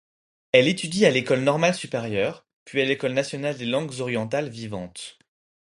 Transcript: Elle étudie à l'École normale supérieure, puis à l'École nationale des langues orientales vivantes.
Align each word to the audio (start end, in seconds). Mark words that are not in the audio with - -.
Elle 0.51 0.67
étudie 0.67 1.05
à 1.05 1.11
l'École 1.11 1.41
normale 1.43 1.75
supérieure, 1.75 2.43
puis 2.65 2.81
à 2.81 2.85
l'École 2.85 3.13
nationale 3.13 3.55
des 3.55 3.67
langues 3.67 3.99
orientales 3.99 4.49
vivantes. 4.49 5.19